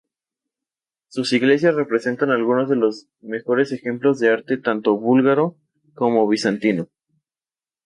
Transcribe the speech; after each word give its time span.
Sus 1.09 1.31
iglesias 1.31 1.75
representan 1.75 2.31
algunos 2.31 2.67
de 2.67 2.75
los 2.75 3.05
mejores 3.19 3.71
ejemplos 3.71 4.17
de 4.17 4.31
arte 4.31 4.57
tanto 4.57 4.97
búlgaro 4.97 5.59
como 5.93 6.27
bizantino. 6.27 6.87